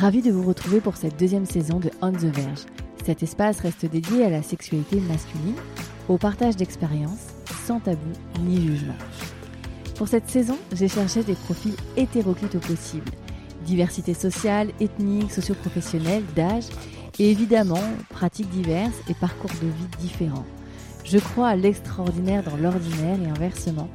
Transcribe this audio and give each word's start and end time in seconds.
Ravi 0.00 0.22
de 0.22 0.30
vous 0.30 0.44
retrouver 0.46 0.80
pour 0.80 0.96
cette 0.96 1.18
deuxième 1.18 1.44
saison 1.44 1.80
de 1.80 1.90
On 2.02 2.12
the 2.12 2.32
Verge. 2.32 2.66
Cet 3.04 3.24
espace 3.24 3.58
reste 3.58 3.84
dédié 3.84 4.24
à 4.24 4.30
la 4.30 4.44
sexualité 4.44 5.00
masculine, 5.00 5.56
au 6.08 6.18
partage 6.18 6.54
d'expériences, 6.54 7.34
sans 7.66 7.80
tabou 7.80 8.12
ni 8.44 8.64
jugement. 8.64 8.94
Pour 9.96 10.06
cette 10.06 10.30
saison, 10.30 10.56
j'ai 10.72 10.86
cherché 10.86 11.24
des 11.24 11.34
profils 11.34 11.74
hétéroclites 11.96 12.54
au 12.54 12.60
possible. 12.60 13.10
Diversité 13.66 14.14
sociale, 14.14 14.68
ethnique, 14.78 15.32
socio-professionnelle, 15.32 16.22
d'âge 16.36 16.68
et 17.18 17.32
évidemment 17.32 17.82
pratiques 18.08 18.50
diverses 18.50 19.00
et 19.08 19.14
parcours 19.14 19.50
de 19.60 19.66
vie 19.66 19.98
différents. 19.98 20.46
Je 21.02 21.18
crois 21.18 21.48
à 21.48 21.56
l'extraordinaire 21.56 22.44
dans 22.44 22.56
l'ordinaire 22.56 23.18
et 23.20 23.30
inversement 23.30 23.88